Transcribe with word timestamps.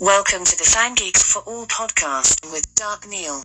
Welcome 0.00 0.44
to 0.44 0.58
the 0.58 0.64
Fan 0.64 0.94
Geeks 0.96 1.22
for 1.22 1.40
All 1.42 1.66
podcast 1.66 2.50
with 2.50 2.74
Dark 2.74 3.06
Neo. 3.08 3.42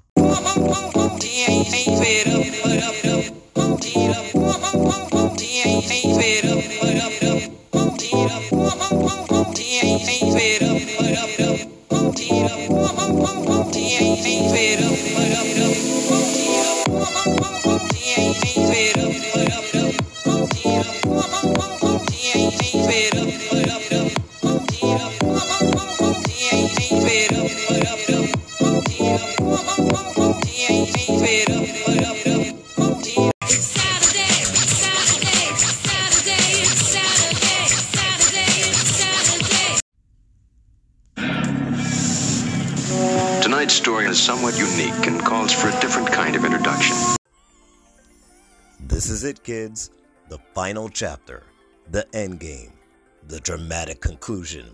This 48.99 49.09
is 49.09 49.23
it, 49.23 49.41
kids. 49.43 49.91
The 50.27 50.39
final 50.53 50.89
chapter, 50.89 51.43
the 51.89 52.05
end 52.13 52.41
game, 52.41 52.73
the 53.29 53.39
dramatic 53.39 54.01
conclusion 54.01 54.65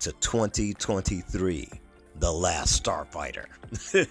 to 0.00 0.10
2023, 0.14 1.68
The 2.18 2.32
Last 2.32 2.82
Starfighter. 2.82 3.44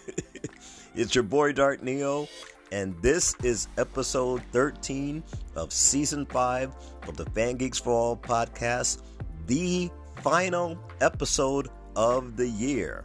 it's 0.96 1.14
your 1.14 1.26
boy 1.26 1.52
Dark 1.52 1.84
Neo, 1.84 2.30
and 2.72 2.96
this 3.02 3.36
is 3.44 3.68
episode 3.78 4.42
13 4.54 5.22
of 5.58 5.74
season 5.74 6.26
5 6.28 6.74
of 7.06 7.18
the 7.18 7.26
Fan 7.32 7.58
Geeks 7.58 7.78
for 7.78 7.92
All 7.92 8.16
podcast, 8.16 9.02
the 9.48 9.92
final 10.22 10.80
episode 11.02 11.68
of 11.98 12.38
the 12.38 12.48
year. 12.48 13.04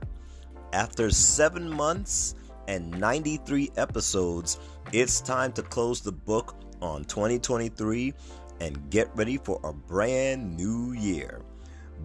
After 0.73 1.11
seven 1.11 1.69
months 1.69 2.37
and 2.73 2.91
93 2.99 3.71
episodes, 3.77 4.59
it's 4.93 5.21
time 5.21 5.53
to 5.53 5.63
close 5.63 6.01
the 6.01 6.11
book 6.11 6.57
on 6.81 7.05
2023 7.05 8.15
and 8.61 8.91
get 8.91 9.15
ready 9.15 9.37
for 9.37 9.61
a 9.63 9.73
brand 9.75 10.57
new 10.57 10.93
year. 10.93 11.43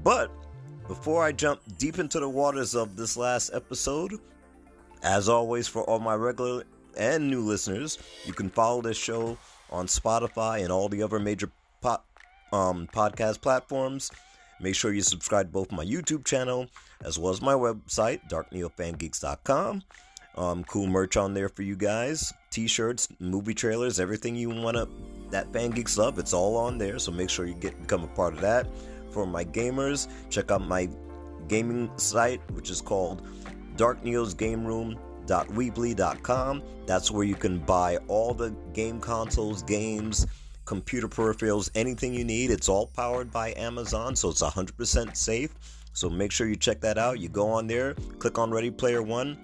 But 0.03 0.29
before 0.87 1.23
I 1.23 1.31
jump 1.31 1.61
deep 1.77 1.99
into 1.99 2.19
the 2.19 2.27
waters 2.27 2.75
of 2.75 2.97
this 2.97 3.15
last 3.15 3.51
episode, 3.53 4.19
as 5.03 5.29
always, 5.29 5.69
for 5.69 5.83
all 5.83 5.99
my 5.99 6.15
regular 6.15 6.63
and 6.97 7.29
new 7.29 7.41
listeners, 7.41 7.97
you 8.25 8.33
can 8.33 8.49
follow 8.49 8.81
this 8.81 8.97
show 8.97 9.37
on 9.69 9.87
Spotify 9.87 10.63
and 10.63 10.71
all 10.71 10.89
the 10.89 11.01
other 11.01 11.19
major 11.19 11.49
po- 11.81 12.01
um, 12.51 12.89
podcast 12.91 13.39
platforms. 13.39 14.11
Make 14.59 14.75
sure 14.75 14.91
you 14.91 15.01
subscribe 15.01 15.49
both 15.49 15.71
my 15.71 15.85
YouTube 15.85 16.25
channel 16.25 16.67
as 17.05 17.17
well 17.17 17.31
as 17.31 17.41
my 17.41 17.53
website, 17.53 18.27
darkneofangeeks.com. 18.29 19.83
Um, 20.37 20.63
cool 20.65 20.87
merch 20.87 21.17
on 21.17 21.33
there 21.33 21.49
for 21.49 21.63
you 21.63 21.75
guys. 21.75 22.31
T-shirts, 22.51 23.09
movie 23.19 23.53
trailers, 23.53 23.99
everything 23.99 24.35
you 24.35 24.49
want 24.49 24.77
to 24.77 24.87
that 25.31 25.51
fan 25.51 25.71
geeks 25.71 25.97
love. 25.97 26.19
It's 26.19 26.33
all 26.33 26.55
on 26.55 26.77
there. 26.77 26.99
So 26.99 27.11
make 27.11 27.29
sure 27.29 27.45
you 27.45 27.55
get 27.55 27.79
become 27.81 28.03
a 28.03 28.07
part 28.07 28.33
of 28.33 28.41
that. 28.41 28.67
For 29.11 29.25
my 29.25 29.43
gamers, 29.43 30.07
check 30.29 30.51
out 30.51 30.61
my 30.61 30.87
gaming 31.47 31.89
site, 31.97 32.39
which 32.51 32.69
is 32.69 32.81
called 32.81 33.27
Dark 33.75 34.03
Neo's 34.03 34.33
Game 34.33 34.65
Room 34.65 34.97
www.weebly.com. 35.27 36.63
That's 36.85 37.11
where 37.11 37.25
you 37.25 37.35
can 37.35 37.59
buy 37.59 37.97
all 38.07 38.33
the 38.33 38.55
game 38.73 38.99
consoles, 38.99 39.61
games, 39.63 40.25
computer 40.65 41.07
peripherals, 41.07 41.69
anything 41.75 42.13
you 42.13 42.23
need. 42.23 42.49
It's 42.49 42.69
all 42.69 42.87
powered 42.87 43.31
by 43.31 43.53
Amazon, 43.55 44.15
so 44.15 44.29
it's 44.29 44.41
100% 44.41 45.15
safe. 45.15 45.53
So 45.93 46.09
make 46.09 46.31
sure 46.31 46.47
you 46.47 46.55
check 46.55 46.79
that 46.81 46.97
out. 46.97 47.19
You 47.19 47.29
go 47.29 47.49
on 47.49 47.67
there, 47.67 47.93
click 48.19 48.37
on 48.37 48.51
Ready 48.51 48.71
Player 48.71 49.01
One, 49.01 49.37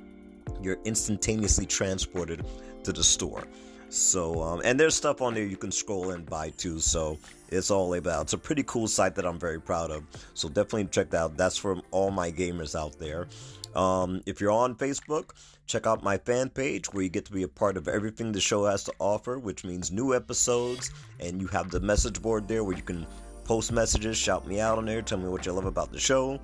you're 0.62 0.80
instantaneously 0.86 1.66
transported 1.66 2.46
to 2.84 2.94
the 2.94 3.04
store. 3.04 3.44
So, 3.90 4.42
um, 4.42 4.62
and 4.66 4.80
there's 4.80 4.96
stuff 4.96 5.22
on 5.22 5.36
there 5.36 5.44
you 5.44 5.56
can 5.56 5.72
scroll 5.72 6.12
and 6.12 6.26
buy 6.26 6.50
too. 6.52 6.80
So 6.80 7.20
it's 7.50 7.70
all 7.70 7.90
laid 7.90 8.08
out. 8.08 8.24
It's 8.24 8.34
a 8.34 8.38
pretty 8.40 8.64
cool 8.64 8.88
site 8.88 9.14
that 9.16 9.26
I'm 9.26 9.38
very 9.38 9.62
proud 9.62 9.92
of. 9.92 10.04
So 10.34 10.50
definitely 10.50 10.86
check 10.86 11.12
that 11.12 11.22
out. 11.22 11.38
That's 11.38 11.58
for 11.58 11.80
all 11.92 12.10
my 12.10 12.32
gamers 12.32 12.76
out 12.80 12.98
there. 12.98 13.28
Um, 13.76 14.24
if 14.26 14.42
you're 14.42 14.52
on 14.52 14.76
Facebook, 14.76 15.32
check 15.68 15.86
out 15.86 16.04
my 16.04 16.18
fan 16.18 16.50
page 16.50 16.92
where 16.92 17.04
you 17.04 17.10
get 17.10 17.26
to 17.26 17.32
be 17.32 17.44
a 17.44 17.48
part 17.48 17.78
of 17.78 17.88
everything 17.88 18.32
the 18.32 18.42
show 18.42 18.66
has 18.66 18.84
to 18.86 18.94
offer, 18.98 19.38
which 19.38 19.64
means 19.64 19.92
new 19.92 20.16
episodes. 20.16 20.90
And 21.20 21.40
you 21.40 21.48
have 21.48 21.70
the 21.70 21.80
message 21.80 22.20
board 22.20 22.48
there 22.48 22.64
where 22.64 22.76
you 22.76 22.84
can 22.84 23.06
post 23.44 23.72
messages, 23.72 24.18
shout 24.18 24.48
me 24.48 24.60
out 24.60 24.80
on 24.80 24.86
there, 24.86 25.04
tell 25.04 25.20
me 25.20 25.30
what 25.30 25.46
you 25.46 25.52
love 25.52 25.66
about 25.66 25.92
the 25.92 26.00
show. 26.00 26.40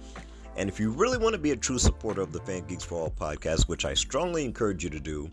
And 0.55 0.69
if 0.69 0.79
you 0.79 0.91
really 0.91 1.17
want 1.17 1.33
to 1.33 1.39
be 1.39 1.51
a 1.51 1.55
true 1.55 1.79
supporter 1.79 2.21
of 2.21 2.31
the 2.31 2.41
Fan 2.41 2.65
Geeks 2.67 2.83
for 2.83 2.95
All 2.95 3.11
podcast, 3.11 3.67
which 3.67 3.85
I 3.85 3.93
strongly 3.93 4.43
encourage 4.43 4.83
you 4.83 4.89
to 4.89 4.99
do, 4.99 5.31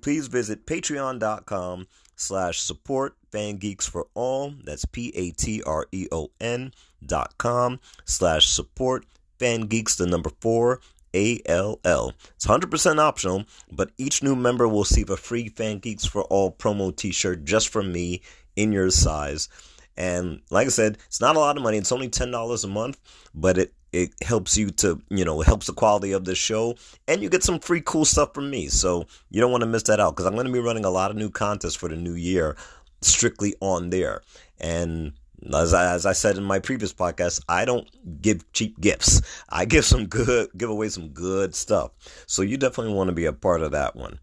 please 0.00 0.26
visit 0.26 0.66
patreon.com 0.66 1.86
slash 2.16 2.60
support 2.60 3.16
fan 3.32 3.56
geeks 3.56 3.86
for 3.86 4.06
all. 4.14 4.54
That's 4.64 4.84
p-a-t-r-e-o-n 4.84 6.72
dot 7.04 7.36
com 7.38 7.80
slash 8.04 8.48
support 8.48 9.04
fan 9.38 9.62
geeks 9.62 9.96
the 9.96 10.06
number 10.06 10.30
four 10.40 10.80
a-l-l 11.12 12.12
it's 12.34 12.46
100% 12.46 12.98
optional 12.98 13.44
but 13.70 13.90
each 13.98 14.22
new 14.22 14.34
member 14.34 14.66
will 14.66 14.80
receive 14.80 15.10
a 15.10 15.16
free 15.16 15.48
fan 15.48 15.78
geeks 15.78 16.06
for 16.06 16.22
all 16.24 16.50
promo 16.50 16.94
t-shirt 16.94 17.44
just 17.44 17.68
from 17.68 17.92
me 17.92 18.22
in 18.56 18.72
your 18.72 18.90
size. 18.90 19.48
And 19.96 20.40
like 20.50 20.66
i 20.66 20.70
said 20.70 20.98
it's 21.06 21.20
not 21.20 21.36
a 21.36 21.40
lot 21.40 21.56
of 21.56 21.62
money. 21.62 21.78
It's 21.78 21.92
only 21.92 22.08
$10 22.08 22.64
a 22.64 22.68
month 22.68 23.00
but 23.34 23.58
it 23.58 23.74
it 23.94 24.12
helps 24.22 24.56
you 24.56 24.70
to 24.70 25.00
you 25.08 25.24
know 25.24 25.40
it 25.40 25.46
helps 25.46 25.66
the 25.66 25.72
quality 25.72 26.12
of 26.12 26.24
the 26.24 26.34
show 26.34 26.74
and 27.06 27.22
you 27.22 27.28
get 27.28 27.44
some 27.44 27.60
free 27.60 27.80
cool 27.80 28.04
stuff 28.04 28.34
from 28.34 28.50
me 28.50 28.68
so 28.68 29.06
you 29.30 29.40
don't 29.40 29.52
want 29.52 29.62
to 29.62 29.68
miss 29.68 29.84
that 29.84 30.00
out 30.00 30.14
because 30.14 30.26
i'm 30.26 30.34
going 30.34 30.46
to 30.46 30.52
be 30.52 30.58
running 30.58 30.84
a 30.84 30.90
lot 30.90 31.10
of 31.10 31.16
new 31.16 31.30
contests 31.30 31.76
for 31.76 31.88
the 31.88 31.96
new 31.96 32.14
year 32.14 32.56
strictly 33.00 33.54
on 33.60 33.90
there 33.90 34.20
and 34.60 35.12
as 35.52 35.74
I, 35.74 35.92
as 35.92 36.06
I 36.06 36.12
said 36.12 36.38
in 36.38 36.44
my 36.44 36.58
previous 36.58 36.94
podcast, 36.94 37.42
I 37.50 37.66
don't 37.66 37.86
give 38.22 38.50
cheap 38.52 38.80
gifts. 38.80 39.20
I 39.50 39.64
give 39.66 39.84
some 39.84 40.06
good, 40.06 40.48
give 40.56 40.70
away 40.70 40.88
some 40.88 41.08
good 41.08 41.54
stuff. 41.54 41.90
So 42.26 42.40
you 42.40 42.56
definitely 42.56 42.94
want 42.94 43.08
to 43.08 43.14
be 43.14 43.26
a 43.26 43.32
part 43.32 43.60
of 43.60 43.72
that 43.72 43.94
one. 43.94 44.20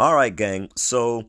All 0.00 0.14
right, 0.14 0.34
gang. 0.34 0.70
So 0.74 1.26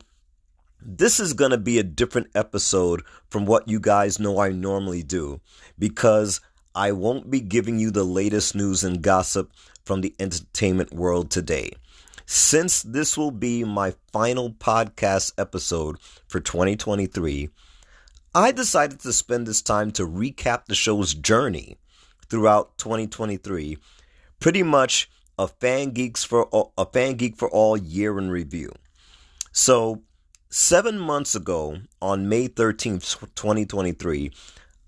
this 0.80 1.20
is 1.20 1.34
going 1.34 1.50
to 1.50 1.58
be 1.58 1.78
a 1.78 1.82
different 1.82 2.28
episode 2.34 3.02
from 3.28 3.44
what 3.44 3.68
you 3.68 3.80
guys 3.80 4.18
know 4.18 4.38
I 4.40 4.50
normally 4.50 5.02
do 5.02 5.40
because 5.78 6.40
I 6.74 6.92
won't 6.92 7.30
be 7.30 7.40
giving 7.40 7.78
you 7.78 7.90
the 7.90 8.04
latest 8.04 8.54
news 8.54 8.84
and 8.84 9.02
gossip 9.02 9.52
from 9.84 10.00
the 10.00 10.14
entertainment 10.20 10.92
world 10.92 11.30
today. 11.30 11.72
Since 12.26 12.82
this 12.82 13.18
will 13.18 13.32
be 13.32 13.64
my 13.64 13.94
final 14.12 14.50
podcast 14.52 15.32
episode 15.36 15.96
for 16.28 16.38
2023, 16.38 17.50
I 18.32 18.52
decided 18.52 19.00
to 19.00 19.12
spend 19.12 19.48
this 19.48 19.62
time 19.62 19.90
to 19.92 20.06
recap 20.06 20.66
the 20.66 20.76
show's 20.76 21.12
journey 21.12 21.76
throughout 22.28 22.78
2023, 22.78 23.76
pretty 24.38 24.62
much 24.62 25.10
a 25.36 25.48
fan 25.48 25.90
geeks 25.90 26.22
for 26.22 26.44
all, 26.44 26.72
a 26.78 26.86
fan 26.86 27.14
geek 27.14 27.36
for 27.36 27.50
all 27.50 27.76
year 27.76 28.16
in 28.16 28.30
review. 28.30 28.70
So, 29.50 30.02
7 30.50 30.98
months 30.98 31.34
ago 31.34 31.78
on 32.00 32.28
May 32.28 32.46
13th, 32.46 33.18
2023, 33.34 34.30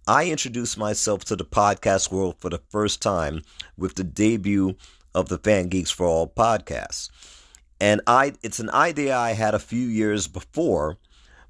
I 0.08 0.30
introduced 0.30 0.76
myself 0.76 1.24
to 1.26 1.36
the 1.36 1.44
podcast 1.44 2.10
world 2.10 2.34
for 2.40 2.50
the 2.50 2.60
first 2.70 3.00
time 3.00 3.42
with 3.76 3.94
the 3.94 4.02
debut 4.02 4.74
of 5.14 5.28
the 5.28 5.38
Fan 5.38 5.68
Geeks 5.68 5.92
for 5.92 6.06
All 6.06 6.26
podcast. 6.26 7.08
And 7.80 8.00
I 8.04 8.32
it's 8.42 8.58
an 8.58 8.70
idea 8.70 9.16
I 9.16 9.34
had 9.34 9.54
a 9.54 9.60
few 9.60 9.86
years 9.86 10.26
before, 10.26 10.98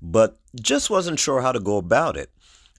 but 0.02 0.38
just 0.60 0.90
wasn't 0.90 1.18
sure 1.18 1.40
how 1.40 1.52
to 1.52 1.60
go 1.60 1.78
about 1.78 2.18
it. 2.18 2.30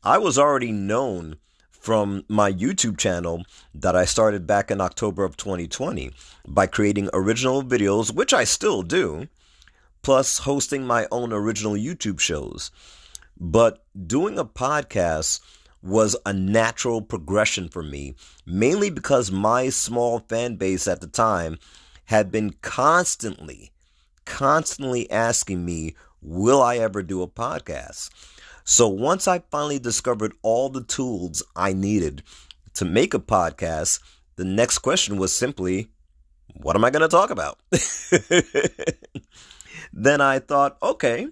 I 0.04 0.20
was 0.20 0.38
already 0.38 0.72
known 0.72 1.38
from 1.72 2.24
my 2.28 2.54
YouTube 2.54 3.00
channel 3.00 3.44
that 3.74 3.96
I 3.96 4.06
started 4.06 4.46
back 4.46 4.70
in 4.70 4.80
October 4.80 5.24
of 5.24 5.38
2020 5.38 6.12
by 6.48 6.68
creating 6.68 7.10
original 7.14 7.64
videos, 7.64 8.14
which 8.14 8.32
I 8.32 8.44
still 8.44 8.84
do, 8.84 9.28
plus 10.04 10.38
hosting 10.40 10.86
my 10.86 11.08
own 11.12 11.34
original 11.34 11.74
YouTube 11.74 12.20
shows. 12.20 12.70
But 13.40 13.84
doing 14.08 14.38
a 14.38 14.46
podcast 14.46 15.42
was 15.84 16.16
a 16.26 16.34
natural 16.34 17.02
progression 17.02 17.68
for 17.68 17.84
me, 17.84 18.16
mainly 18.46 18.90
because 18.90 19.32
my 19.32 19.70
small 19.70 20.20
fan 20.20 20.56
base 20.56 20.88
at 20.88 21.02
the 21.02 21.08
time 21.08 21.60
had 22.06 22.32
been 22.32 22.54
constantly, 22.62 23.72
constantly 24.26 25.12
asking 25.12 25.66
me, 25.66 25.96
Will 26.22 26.62
I 26.62 26.78
ever 26.78 27.04
do 27.04 27.22
a 27.22 27.28
podcast? 27.28 28.10
So 28.64 28.88
once 28.88 29.28
I 29.28 29.40
finally 29.52 29.78
discovered 29.78 30.34
all 30.42 30.70
the 30.70 30.84
tools 30.84 31.44
I 31.54 31.74
needed 31.74 32.24
to 32.76 32.86
make 32.86 33.14
a 33.14 33.20
podcast, 33.20 34.00
the 34.38 34.46
next 34.46 34.80
question 34.80 35.18
was 35.18 35.36
simply, 35.36 35.90
what 36.56 36.78
am 36.78 36.86
I 36.86 36.92
going 36.92 37.02
to 37.02 37.10
talk 37.10 37.30
about? 37.30 37.60
then 39.94 40.22
I 40.22 40.40
thought, 40.40 40.78
okay, 40.82 41.28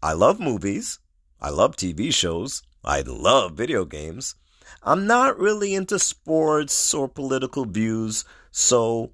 I 0.00 0.12
love 0.12 0.38
movies. 0.38 1.00
I 1.40 1.50
love 1.50 1.74
TV 1.74 2.14
shows. 2.14 2.62
I 2.84 3.02
love 3.02 3.52
video 3.54 3.84
games. 3.84 4.34
I'm 4.82 5.06
not 5.06 5.38
really 5.38 5.74
into 5.74 5.98
sports 5.98 6.92
or 6.94 7.08
political 7.08 7.64
views, 7.64 8.24
so 8.50 9.12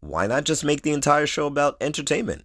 why 0.00 0.26
not 0.26 0.44
just 0.44 0.64
make 0.64 0.82
the 0.82 0.92
entire 0.92 1.26
show 1.26 1.46
about 1.46 1.76
entertainment? 1.80 2.44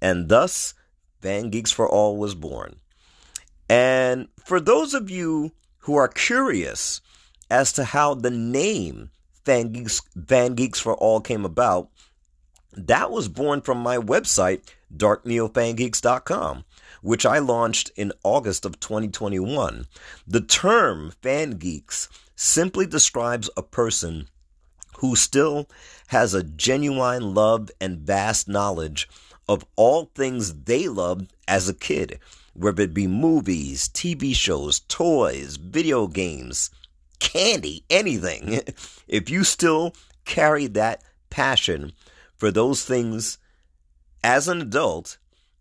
And 0.00 0.28
thus, 0.28 0.74
Fan 1.20 1.50
Geeks 1.50 1.70
for 1.70 1.88
All 1.88 2.16
was 2.16 2.34
born. 2.34 2.76
And 3.68 4.28
for 4.44 4.60
those 4.60 4.94
of 4.94 5.10
you 5.10 5.52
who 5.80 5.96
are 5.96 6.08
curious 6.08 7.00
as 7.50 7.72
to 7.74 7.84
how 7.84 8.14
the 8.14 8.30
name 8.30 9.10
Van 9.44 9.72
Geeks, 9.72 10.00
Fan 10.26 10.54
Geeks 10.54 10.80
for 10.80 10.94
All 10.94 11.20
came 11.20 11.44
about, 11.44 11.88
that 12.72 13.10
was 13.10 13.28
born 13.28 13.60
from 13.60 13.78
my 13.78 13.96
website, 13.96 14.62
darkneofangeeks.com, 14.94 16.64
which 17.02 17.24
I 17.26 17.38
launched 17.38 17.90
in 17.96 18.12
August 18.22 18.64
of 18.64 18.80
2021. 18.80 19.86
The 20.26 20.40
term 20.40 21.12
fan 21.22 21.52
geeks 21.52 22.08
simply 22.36 22.86
describes 22.86 23.50
a 23.56 23.62
person 23.62 24.28
who 24.98 25.16
still 25.16 25.68
has 26.08 26.34
a 26.34 26.42
genuine 26.42 27.34
love 27.34 27.70
and 27.80 27.98
vast 28.00 28.48
knowledge 28.48 29.08
of 29.48 29.64
all 29.76 30.10
things 30.14 30.62
they 30.64 30.88
loved 30.88 31.32
as 31.48 31.68
a 31.68 31.74
kid, 31.74 32.18
whether 32.54 32.82
it 32.82 32.94
be 32.94 33.06
movies, 33.06 33.88
TV 33.88 34.34
shows, 34.34 34.80
toys, 34.80 35.56
video 35.56 36.06
games, 36.06 36.70
candy, 37.18 37.84
anything. 37.90 38.60
If 39.08 39.28
you 39.28 39.42
still 39.42 39.92
carry 40.24 40.68
that 40.68 41.02
passion 41.30 41.92
for 42.36 42.52
those 42.52 42.84
things 42.84 43.38
as 44.22 44.46
an 44.46 44.60
adult 44.62 45.18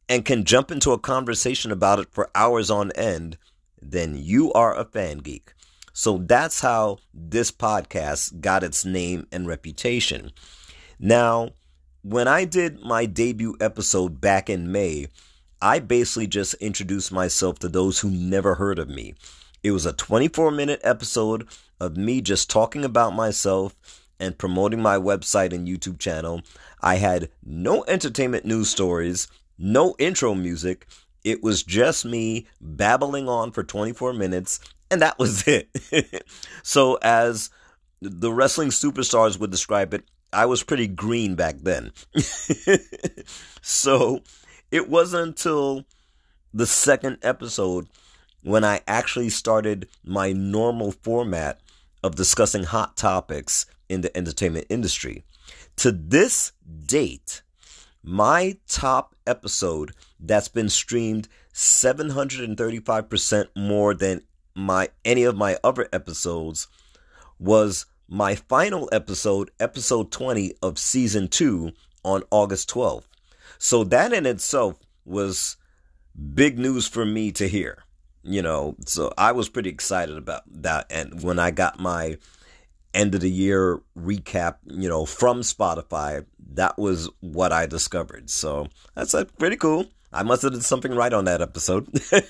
and 0.10 0.26
can 0.26 0.44
jump 0.44 0.72
into 0.72 0.92
a 0.92 1.00
conversation 1.00 1.72
about 1.72 2.00
it 2.00 2.08
for 2.12 2.32
hours 2.34 2.72
on 2.72 2.92
end, 2.94 3.38
then 3.80 4.18
you 4.18 4.52
are 4.54 4.76
a 4.76 4.84
fan 4.84 5.20
geek. 5.20 5.54
So 5.94 6.18
that's 6.18 6.62
how 6.62 6.98
this 7.14 7.52
podcast 7.52 8.42
got 8.42 8.64
its 8.64 8.84
name 8.84 9.28
and 9.32 9.48
reputation. 9.48 10.32
Now, 11.00 11.52
when 12.02 12.28
I 12.28 12.46
did 12.46 12.82
my 12.82 13.06
debut 13.06 13.56
episode 13.62 14.20
back 14.20 14.50
in 14.50 14.72
May, 14.72 15.08
I 15.62 15.80
basically 15.80 16.28
just 16.28 16.54
introduced 16.56 17.12
myself 17.12 17.60
to 17.60 17.68
those 17.68 18.00
who 18.00 18.10
never 18.10 18.56
heard 18.56 18.80
of 18.80 18.90
me. 18.90 19.14
It 19.62 19.72
was 19.72 19.86
a 19.86 19.94
24 19.94 20.52
minute 20.52 20.80
episode 20.84 21.48
of 21.80 21.98
me 21.98 22.22
just 22.22 22.50
talking 22.50 22.86
about 22.86 23.14
myself 23.14 23.76
and 24.20 24.38
promoting 24.38 24.82
my 24.82 24.98
website 24.98 25.54
and 25.54 25.68
YouTube 25.68 26.00
channel. 26.00 26.42
I 26.82 26.96
had 26.96 27.30
no 27.46 27.84
entertainment 27.88 28.46
news 28.46 28.70
stories, 28.70 29.28
no 29.60 29.96
intro 30.00 30.34
music. 30.34 30.88
It 31.24 31.44
was 31.44 31.64
just 31.64 32.06
me 32.06 32.48
babbling 32.62 33.28
on 33.28 33.52
for 33.52 33.64
24 33.64 34.14
minutes, 34.14 34.60
and 34.90 35.02
that 35.02 35.20
was 35.20 35.44
it. 35.48 35.70
so, 36.64 36.98
as 37.02 37.50
the 38.02 38.32
wrestling 38.32 38.70
superstars 38.70 39.40
would 39.40 39.52
describe 39.52 39.94
it, 39.94 40.06
I 40.32 40.46
was 40.46 40.64
pretty 40.64 40.88
green 40.88 41.36
back 41.36 41.58
then. 41.60 41.92
so, 43.62 44.24
it 44.72 44.90
wasn't 44.90 45.28
until 45.28 45.86
the 46.54 46.66
second 46.66 47.18
episode 47.22 47.88
when 48.42 48.64
I 48.64 48.82
actually 48.88 49.30
started 49.30 49.90
my 50.04 50.32
normal 50.32 50.92
format 50.92 51.60
of 52.02 52.16
discussing 52.16 52.64
hot 52.64 52.96
topics 52.96 53.66
in 53.90 54.02
the 54.02 54.16
entertainment 54.16 54.68
industry. 54.70 55.26
To 55.78 55.92
this 55.92 56.54
date, 56.86 57.42
my 58.04 58.58
top 58.68 59.16
episode 59.28 59.92
that's 60.20 60.48
been 60.48 60.70
streamed 60.70 61.28
735% 61.54 63.48
more 63.56 63.94
than 63.94 64.22
my 64.56 64.90
any 65.06 65.24
of 65.24 65.36
my 65.36 65.58
other 65.64 65.88
episodes 65.92 66.68
was 67.40 67.86
my 68.08 68.36
final 68.36 68.90
episode, 68.92 69.52
episode 69.60 70.12
20 70.12 70.54
of 70.62 70.80
season 70.80 71.28
2 71.28 71.72
on 72.04 72.24
August 72.32 72.70
12th. 72.70 73.04
So 73.58 73.84
that 73.86 74.14
in 74.14 74.26
itself 74.26 74.78
was 75.06 75.58
big 76.34 76.58
news 76.58 76.88
for 76.88 77.06
me 77.06 77.32
to 77.34 77.48
hear. 77.48 77.84
You 78.24 78.42
know, 78.42 78.76
so 78.86 79.14
I 79.18 79.32
was 79.32 79.48
pretty 79.50 79.70
excited 79.70 80.18
about 80.18 80.44
that 80.48 80.88
and 80.90 81.24
when 81.24 81.40
I 81.40 81.52
got 81.52 81.80
my 81.80 82.18
end 82.94 83.16
of 83.16 83.22
the 83.22 83.30
year 83.30 83.82
recap, 83.98 84.56
you 84.66 84.90
know, 84.90 85.06
from 85.06 85.42
Spotify, 85.42 86.26
that 86.54 86.78
was 86.78 87.10
what 87.20 87.52
I 87.52 87.66
discovered. 87.66 88.30
So 88.30 88.68
that's 88.96 89.14
uh, 89.14 89.26
pretty 89.38 89.58
cool. 89.58 89.86
I 90.12 90.24
must 90.24 90.42
have 90.42 90.54
did 90.54 90.64
something 90.64 90.94
right 90.94 91.14
on 91.14 91.26
that 91.26 91.42
episode. 91.42 91.88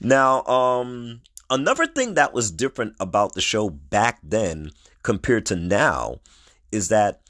now, 0.00 0.44
um, 0.44 1.22
another 1.50 1.86
thing 1.86 2.14
that 2.14 2.32
was 2.32 2.50
different 2.50 2.94
about 3.00 3.34
the 3.34 3.40
show 3.40 3.68
back 3.68 4.20
then 4.22 4.70
compared 5.02 5.46
to 5.46 5.56
now 5.56 6.20
is 6.70 6.88
that 6.88 7.20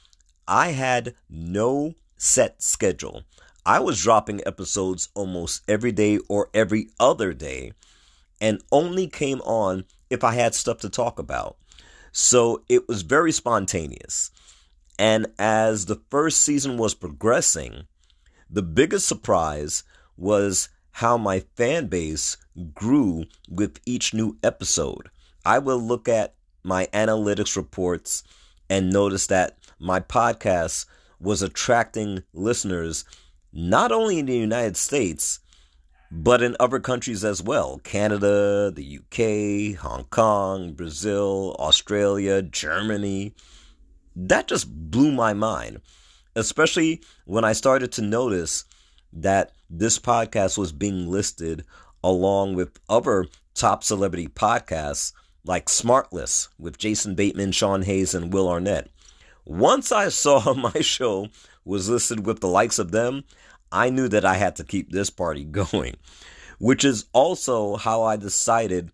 I 0.47 0.69
had 0.69 1.15
no 1.29 1.95
set 2.17 2.61
schedule. 2.61 3.23
I 3.65 3.79
was 3.79 4.01
dropping 4.01 4.41
episodes 4.45 5.09
almost 5.15 5.63
every 5.67 5.91
day 5.91 6.19
or 6.27 6.49
every 6.53 6.89
other 6.99 7.33
day 7.33 7.73
and 8.41 8.61
only 8.71 9.07
came 9.07 9.41
on 9.41 9.85
if 10.09 10.23
I 10.23 10.33
had 10.33 10.55
stuff 10.55 10.79
to 10.79 10.89
talk 10.89 11.19
about. 11.19 11.57
So 12.11 12.63
it 12.67 12.87
was 12.87 13.03
very 13.03 13.31
spontaneous. 13.31 14.31
And 14.97 15.27
as 15.37 15.85
the 15.85 16.01
first 16.09 16.41
season 16.41 16.77
was 16.77 16.93
progressing, 16.93 17.83
the 18.49 18.63
biggest 18.63 19.07
surprise 19.07 19.83
was 20.17 20.69
how 20.93 21.17
my 21.17 21.39
fan 21.55 21.87
base 21.87 22.35
grew 22.73 23.25
with 23.47 23.79
each 23.85 24.13
new 24.13 24.37
episode. 24.43 25.09
I 25.45 25.59
will 25.59 25.79
look 25.79 26.09
at 26.09 26.33
my 26.63 26.87
analytics 26.87 27.55
reports 27.55 28.23
and 28.69 28.91
notice 28.91 29.27
that 29.27 29.57
my 29.79 29.99
podcast 29.99 30.85
was 31.19 31.41
attracting 31.41 32.23
listeners 32.33 33.05
not 33.51 33.91
only 33.91 34.19
in 34.19 34.25
the 34.25 34.37
United 34.37 34.77
States, 34.77 35.39
but 36.11 36.41
in 36.41 36.55
other 36.59 36.79
countries 36.79 37.23
as 37.23 37.41
well 37.41 37.79
Canada, 37.83 38.71
the 38.71 38.99
UK, 38.99 39.79
Hong 39.81 40.05
Kong, 40.05 40.73
Brazil, 40.73 41.55
Australia, 41.59 42.41
Germany. 42.41 43.33
That 44.15 44.47
just 44.47 44.67
blew 44.91 45.11
my 45.11 45.33
mind, 45.33 45.81
especially 46.35 47.01
when 47.25 47.45
I 47.45 47.53
started 47.53 47.91
to 47.93 48.01
notice 48.01 48.65
that 49.13 49.51
this 49.69 49.99
podcast 49.99 50.57
was 50.57 50.71
being 50.71 51.07
listed 51.07 51.63
along 52.03 52.55
with 52.55 52.79
other 52.89 53.27
top 53.53 53.83
celebrity 53.83 54.27
podcasts 54.27 55.13
like 55.45 55.67
Smartless 55.67 56.49
with 56.57 56.77
Jason 56.77 57.15
Bateman, 57.15 57.51
Sean 57.51 57.83
Hayes, 57.83 58.13
and 58.13 58.33
Will 58.33 58.49
Arnett. 58.49 58.89
Once 59.45 59.91
I 59.91 60.09
saw 60.09 60.53
my 60.53 60.81
show 60.81 61.29
was 61.65 61.89
listed 61.89 62.25
with 62.25 62.39
the 62.39 62.47
likes 62.47 62.79
of 62.79 62.91
them, 62.91 63.23
I 63.71 63.89
knew 63.89 64.07
that 64.07 64.25
I 64.25 64.35
had 64.35 64.55
to 64.57 64.63
keep 64.63 64.91
this 64.91 65.09
party 65.09 65.43
going, 65.45 65.95
which 66.59 66.83
is 66.83 67.05
also 67.13 67.75
how 67.75 68.03
I 68.03 68.17
decided 68.17 68.91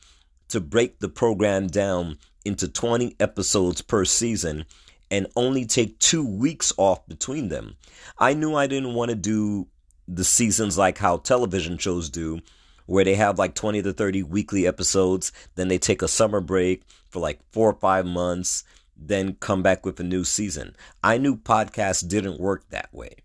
to 0.50 0.60
break 0.62 1.00
the 1.00 1.10
program 1.10 1.67
down 1.67 2.17
into 2.44 2.67
20 2.67 3.15
episodes 3.20 3.82
per 3.82 4.05
season 4.05 4.65
and 5.10 5.27
only 5.36 5.65
take 5.65 6.00
two 6.00 6.25
weeks 6.25 6.74
off 6.77 7.05
between 7.08 7.50
them. 7.50 7.75
I 8.17 8.34
knew 8.34 8.55
I 8.55 8.67
didn't 8.67 8.94
want 8.94 9.10
to 9.10 9.15
do 9.15 9.67
the 10.08 10.24
seasons 10.24 10.77
like 10.77 10.98
how 10.98 11.17
television 11.17 11.77
shows 11.77 12.10
do, 12.10 12.39
where 12.86 13.03
they 13.03 13.15
have 13.15 13.39
like 13.39 13.55
20 13.55 13.82
to 13.82 13.94
30 13.94 14.24
weekly 14.24 14.67
episodes, 14.67 15.32
then 15.55 15.67
they 15.67 15.77
take 15.77 16.01
a 16.01 16.08
summer 16.08 16.41
break 16.41 16.84
for 17.10 17.20
like 17.20 17.39
four 17.51 17.70
or 17.70 17.79
five 17.79 18.05
months, 18.05 18.63
then 18.96 19.36
come 19.39 19.63
back 19.63 19.86
with 19.86 20.00
a 20.00 20.03
new 20.03 20.24
season. 20.24 20.75
I 21.03 21.17
knew 21.17 21.36
podcasts 21.36 22.08
didn't 22.08 22.39
work 22.39 22.70
that 22.70 22.94
way. 22.94 23.15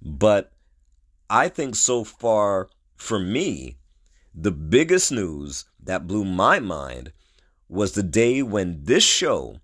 But 0.00 0.52
I 1.34 1.48
think 1.48 1.74
so 1.74 2.04
far 2.04 2.68
for 2.94 3.18
me, 3.18 3.78
the 4.32 4.52
biggest 4.52 5.10
news 5.10 5.64
that 5.82 6.06
blew 6.06 6.24
my 6.24 6.60
mind 6.60 7.12
was 7.68 7.90
the 7.92 8.04
day 8.04 8.40
when 8.40 8.84
this 8.84 9.02
show 9.02 9.56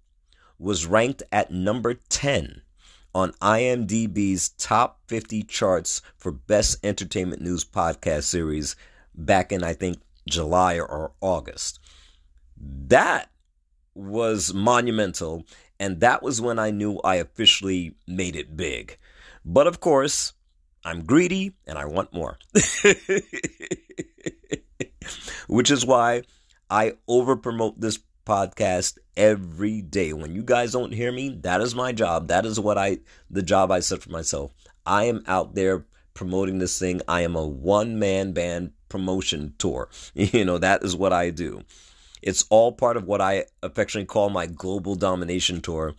was 0.58 0.86
ranked 0.86 1.22
at 1.30 1.52
number 1.52 1.94
10 1.94 2.62
on 3.14 3.30
IMDb's 3.40 4.48
top 4.48 4.98
50 5.06 5.44
charts 5.44 6.02
for 6.16 6.32
best 6.32 6.84
entertainment 6.84 7.40
news 7.40 7.64
podcast 7.64 8.24
series 8.24 8.74
back 9.14 9.52
in, 9.52 9.62
I 9.62 9.74
think, 9.74 9.98
July 10.28 10.80
or 10.80 11.12
August. 11.20 11.78
That 12.56 13.30
was 13.94 14.52
monumental, 14.52 15.44
and 15.78 16.00
that 16.00 16.20
was 16.20 16.40
when 16.40 16.58
I 16.58 16.72
knew 16.72 16.98
I 17.04 17.14
officially 17.14 17.94
made 18.08 18.34
it 18.34 18.56
big. 18.56 18.98
But 19.44 19.68
of 19.68 19.78
course, 19.78 20.32
I'm 20.84 21.04
greedy 21.04 21.52
and 21.66 21.78
I 21.78 21.84
want 21.84 22.12
more. 22.12 22.38
Which 25.48 25.70
is 25.70 25.84
why 25.84 26.22
I 26.70 26.94
over 27.08 27.36
promote 27.36 27.80
this 27.80 27.98
podcast 28.24 28.98
every 29.16 29.82
day. 29.82 30.12
When 30.12 30.34
you 30.34 30.42
guys 30.42 30.72
don't 30.72 30.92
hear 30.92 31.12
me, 31.12 31.38
that 31.42 31.60
is 31.60 31.74
my 31.74 31.92
job. 31.92 32.28
That 32.28 32.46
is 32.46 32.60
what 32.60 32.78
I 32.78 32.98
the 33.28 33.42
job 33.42 33.70
I 33.70 33.80
set 33.80 34.02
for 34.02 34.10
myself. 34.10 34.52
I 34.86 35.04
am 35.04 35.22
out 35.26 35.54
there 35.54 35.86
promoting 36.14 36.58
this 36.58 36.78
thing. 36.78 37.00
I 37.08 37.22
am 37.22 37.36
a 37.36 37.46
one 37.46 37.98
man 37.98 38.32
band 38.32 38.72
promotion 38.88 39.54
tour. 39.58 39.88
You 40.14 40.44
know, 40.44 40.58
that 40.58 40.82
is 40.82 40.96
what 40.96 41.12
I 41.12 41.30
do. 41.30 41.62
It's 42.22 42.44
all 42.50 42.72
part 42.72 42.96
of 42.96 43.04
what 43.04 43.20
I 43.20 43.46
affectionately 43.62 44.06
call 44.06 44.30
my 44.30 44.46
global 44.46 44.94
domination 44.94 45.60
tour. 45.60 45.94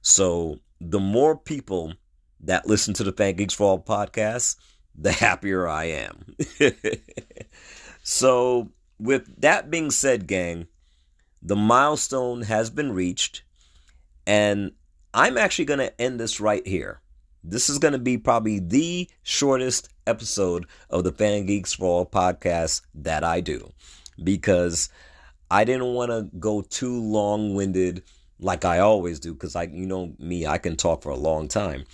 So 0.00 0.58
the 0.80 1.00
more 1.00 1.36
people 1.36 1.94
that 2.42 2.66
listen 2.66 2.94
to 2.94 3.04
the 3.04 3.12
Fan 3.12 3.36
Geeks 3.36 3.54
for 3.54 3.64
All 3.64 3.82
podcast, 3.82 4.56
the 4.94 5.12
happier 5.12 5.68
I 5.68 5.84
am. 5.84 6.34
so, 8.02 8.70
with 8.98 9.40
that 9.40 9.70
being 9.70 9.90
said, 9.90 10.26
gang, 10.26 10.66
the 11.40 11.56
milestone 11.56 12.42
has 12.42 12.70
been 12.70 12.92
reached, 12.92 13.42
and 14.26 14.72
I'm 15.14 15.36
actually 15.36 15.64
going 15.66 15.80
to 15.80 16.00
end 16.00 16.20
this 16.20 16.40
right 16.40 16.66
here. 16.66 17.00
This 17.44 17.68
is 17.68 17.78
going 17.78 17.92
to 17.92 17.98
be 17.98 18.18
probably 18.18 18.60
the 18.60 19.08
shortest 19.22 19.88
episode 20.06 20.66
of 20.90 21.04
the 21.04 21.12
Fan 21.12 21.46
Geeks 21.46 21.74
for 21.74 21.86
All 21.86 22.06
podcast 22.06 22.82
that 22.94 23.24
I 23.24 23.40
do 23.40 23.72
because 24.22 24.88
I 25.50 25.64
didn't 25.64 25.92
want 25.94 26.10
to 26.10 26.28
go 26.38 26.62
too 26.62 27.00
long 27.02 27.54
winded 27.54 28.04
like 28.38 28.64
I 28.64 28.78
always 28.78 29.20
do 29.20 29.32
because 29.34 29.56
I, 29.56 29.64
you 29.64 29.86
know, 29.86 30.14
me, 30.18 30.46
I 30.46 30.58
can 30.58 30.76
talk 30.76 31.02
for 31.02 31.10
a 31.10 31.16
long 31.16 31.48
time. 31.48 31.84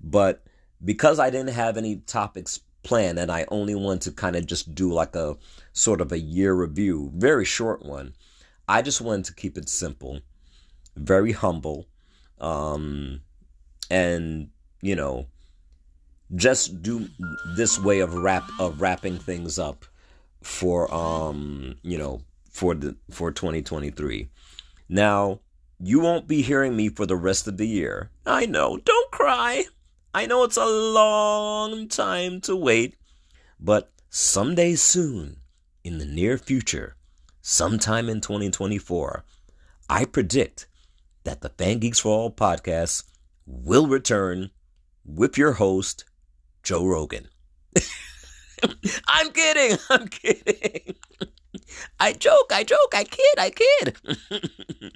But 0.00 0.44
because 0.84 1.18
I 1.18 1.30
didn't 1.30 1.54
have 1.54 1.76
any 1.76 1.96
topics 1.96 2.60
planned 2.82 3.18
and 3.18 3.30
I 3.30 3.44
only 3.48 3.74
wanted 3.74 4.02
to 4.02 4.12
kind 4.12 4.36
of 4.36 4.46
just 4.46 4.74
do 4.74 4.92
like 4.92 5.14
a 5.16 5.36
sort 5.72 6.00
of 6.00 6.12
a 6.12 6.18
year 6.18 6.54
review, 6.54 7.10
very 7.14 7.44
short 7.44 7.84
one, 7.84 8.14
I 8.68 8.82
just 8.82 9.00
wanted 9.00 9.24
to 9.26 9.34
keep 9.34 9.56
it 9.56 9.68
simple, 9.68 10.20
very 10.96 11.32
humble, 11.32 11.86
um, 12.40 13.22
and 13.90 14.50
you 14.82 14.94
know, 14.94 15.26
just 16.34 16.82
do 16.82 17.08
this 17.56 17.78
way 17.80 18.00
of 18.00 18.14
wrap 18.14 18.48
of 18.60 18.80
wrapping 18.80 19.18
things 19.18 19.58
up 19.58 19.86
for 20.42 20.92
um, 20.94 21.76
you 21.82 21.96
know, 21.96 22.20
for 22.50 22.74
the 22.74 22.96
for 23.10 23.32
2023. 23.32 24.28
Now, 24.88 25.40
you 25.80 26.00
won't 26.00 26.28
be 26.28 26.42
hearing 26.42 26.76
me 26.76 26.88
for 26.88 27.06
the 27.06 27.16
rest 27.16 27.48
of 27.48 27.56
the 27.56 27.66
year. 27.66 28.10
I 28.26 28.46
know, 28.46 28.78
don't 28.78 29.10
cry. 29.10 29.64
I 30.14 30.26
know 30.26 30.42
it's 30.44 30.56
a 30.56 30.64
long 30.64 31.86
time 31.88 32.40
to 32.42 32.56
wait, 32.56 32.96
but 33.60 33.92
someday 34.08 34.74
soon, 34.74 35.36
in 35.84 35.98
the 35.98 36.06
near 36.06 36.38
future, 36.38 36.96
sometime 37.42 38.08
in 38.08 38.20
2024, 38.20 39.24
I 39.88 40.04
predict 40.06 40.66
that 41.24 41.42
the 41.42 41.50
Fan 41.50 41.78
Geeks 41.78 42.00
for 42.00 42.08
All 42.08 42.30
podcast 42.30 43.04
will 43.46 43.86
return 43.86 44.50
with 45.04 45.36
your 45.36 45.52
host, 45.52 46.04
Joe 46.62 46.86
Rogan. 46.86 47.28
I'm 49.08 49.30
kidding. 49.30 49.78
I'm 49.90 50.08
kidding. 50.08 50.94
I 52.00 52.12
joke, 52.14 52.50
I 52.52 52.64
joke, 52.64 52.94
I 52.94 53.04
kid, 53.04 53.38
I 53.38 53.50
kid. 53.50 54.92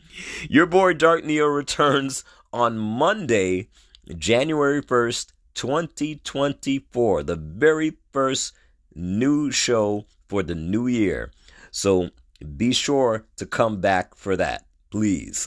Your 0.48 0.66
boy 0.66 0.94
Dark 0.94 1.24
Neo 1.24 1.46
returns 1.46 2.24
on 2.52 2.78
Monday, 2.78 3.68
January 4.16 4.82
1st, 4.82 5.32
2024. 5.54 7.22
The 7.22 7.36
very 7.36 7.98
first 8.12 8.54
new 8.94 9.50
show 9.50 10.06
for 10.28 10.42
the 10.42 10.54
new 10.54 10.86
year. 10.86 11.30
So 11.70 12.10
be 12.56 12.72
sure 12.72 13.26
to 13.36 13.46
come 13.46 13.80
back 13.80 14.14
for 14.14 14.36
that, 14.36 14.66
please. 14.90 15.46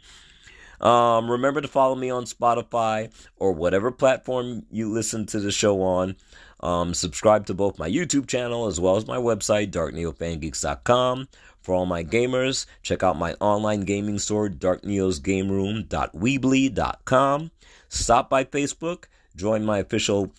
um, 0.80 1.30
remember 1.30 1.60
to 1.60 1.68
follow 1.68 1.94
me 1.94 2.10
on 2.10 2.24
Spotify 2.24 3.12
or 3.36 3.52
whatever 3.52 3.90
platform 3.90 4.66
you 4.70 4.90
listen 4.90 5.26
to 5.26 5.40
the 5.40 5.52
show 5.52 5.82
on. 5.82 6.16
Um, 6.60 6.94
subscribe 6.94 7.46
to 7.46 7.54
both 7.54 7.78
my 7.78 7.88
YouTube 7.88 8.26
channel 8.26 8.66
as 8.66 8.80
well 8.80 8.96
as 8.96 9.06
my 9.06 9.18
website, 9.18 9.70
darkneofangeeks.com. 9.70 11.28
For 11.64 11.74
all 11.74 11.86
my 11.86 12.04
gamers, 12.04 12.66
check 12.82 13.02
out 13.02 13.18
my 13.18 13.32
online 13.40 13.80
gaming 13.80 14.18
store, 14.18 14.50
darkneosgameroom.weebly.com. 14.50 17.50
Stop 17.88 18.28
by 18.28 18.44
Facebook, 18.44 19.04
join 19.34 19.64
my 19.64 19.78
official 19.78 20.30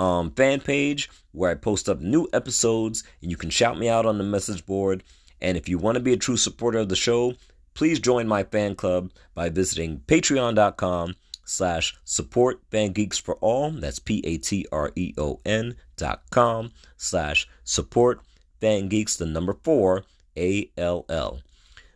um, 0.00 0.32
fan 0.32 0.60
page 0.60 1.08
where 1.30 1.52
I 1.52 1.54
post 1.54 1.88
up 1.88 2.00
new 2.00 2.28
episodes 2.32 3.04
and 3.20 3.30
you 3.30 3.36
can 3.36 3.50
shout 3.50 3.78
me 3.78 3.88
out 3.88 4.06
on 4.06 4.18
the 4.18 4.24
message 4.24 4.66
board. 4.66 5.04
And 5.40 5.56
if 5.56 5.68
you 5.68 5.78
want 5.78 5.94
to 5.94 6.02
be 6.02 6.14
a 6.14 6.16
true 6.16 6.36
supporter 6.36 6.80
of 6.80 6.88
the 6.88 6.96
show, 6.96 7.34
please 7.74 8.00
join 8.00 8.26
my 8.26 8.42
fan 8.42 8.74
club 8.74 9.12
by 9.34 9.50
visiting 9.50 10.00
patreon.com 10.08 11.14
slash 11.44 11.96
support 12.04 12.60
fan 12.72 12.90
geeks 12.90 13.18
for 13.18 13.36
all. 13.36 13.70
That's 13.70 14.00
P-A-T-R-E-O-N 14.00 15.76
dot 15.96 16.22
com 16.30 16.72
slash 16.96 17.48
support 17.62 18.20
fan 18.60 18.88
geeks, 18.88 19.14
the 19.14 19.26
number 19.26 19.56
four, 19.62 20.02
A-L-L. 20.36 21.40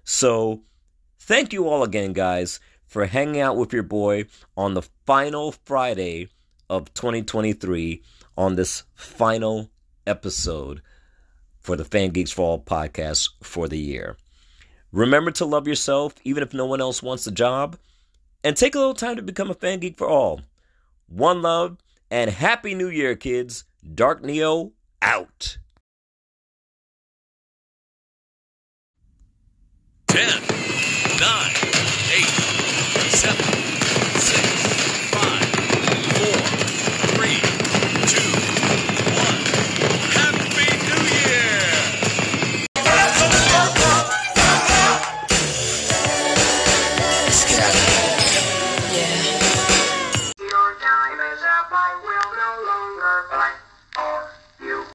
So 0.05 0.63
thank 1.19 1.53
you 1.53 1.69
all 1.69 1.83
again, 1.83 2.13
guys, 2.13 2.61
for 2.87 3.07
hanging 3.07 3.41
out 3.41 3.57
with 3.57 3.73
your 3.73 3.83
boy 3.83 4.27
on 4.57 4.75
the 4.75 4.83
final 5.05 5.53
Friday 5.53 6.29
of 6.69 6.93
2023 6.95 8.03
on 8.37 8.57
this 8.57 8.85
final 8.95 9.71
episode 10.07 10.83
for 11.61 11.77
the 11.77 11.85
Fan 11.85 12.11
Geeks 12.11 12.31
for 12.31 12.43
All 12.43 12.61
podcast 12.61 13.31
for 13.43 13.69
the 13.69 13.79
year. 13.79 14.17
Remember 14.93 15.31
to 15.33 15.45
love 15.45 15.67
yourself, 15.67 16.15
even 16.25 16.43
if 16.43 16.55
no 16.55 16.65
one 16.65 16.81
else 16.81 17.03
wants 17.03 17.25
the 17.25 17.33
job, 17.33 17.77
and 18.45 18.57
take 18.57 18.75
a 18.75 18.79
little 18.79 18.95
time 18.95 19.17
to 19.17 19.23
become 19.23 19.51
a 19.51 19.55
fan 19.55 19.81
geek 19.81 19.99
for 19.99 20.09
all. 20.09 20.41
One 21.09 21.43
love 21.43 21.79
and 22.11 22.31
Happy 22.31 22.75
New 22.75 22.89
Year, 22.89 23.17
kids. 23.17 23.65
Dark 23.95 24.23
Neo 24.23 24.73
out. 25.03 25.59
10, 30.17 30.41
9, 31.19 31.66